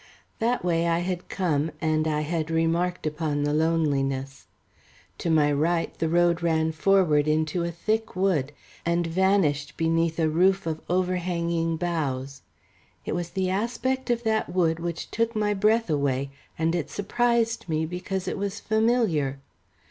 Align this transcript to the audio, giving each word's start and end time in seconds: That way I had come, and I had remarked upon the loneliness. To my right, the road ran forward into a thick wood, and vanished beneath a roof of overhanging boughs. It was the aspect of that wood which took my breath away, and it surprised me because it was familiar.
That 0.39 0.65
way 0.65 0.87
I 0.87 0.97
had 0.97 1.29
come, 1.29 1.69
and 1.79 2.07
I 2.07 2.21
had 2.21 2.49
remarked 2.49 3.05
upon 3.05 3.43
the 3.43 3.53
loneliness. 3.53 4.47
To 5.19 5.29
my 5.29 5.51
right, 5.51 5.95
the 5.99 6.09
road 6.09 6.41
ran 6.41 6.71
forward 6.71 7.27
into 7.27 7.63
a 7.63 7.69
thick 7.71 8.15
wood, 8.15 8.51
and 8.83 9.05
vanished 9.05 9.77
beneath 9.77 10.17
a 10.17 10.27
roof 10.27 10.65
of 10.65 10.81
overhanging 10.89 11.77
boughs. 11.77 12.41
It 13.05 13.13
was 13.13 13.29
the 13.29 13.51
aspect 13.51 14.09
of 14.09 14.23
that 14.23 14.49
wood 14.49 14.79
which 14.79 15.11
took 15.11 15.35
my 15.35 15.53
breath 15.53 15.87
away, 15.87 16.31
and 16.57 16.73
it 16.73 16.89
surprised 16.89 17.69
me 17.69 17.85
because 17.85 18.27
it 18.27 18.39
was 18.39 18.59
familiar. 18.59 19.39